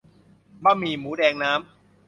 [0.63, 1.71] บะหมี่หมูแดง น้ำ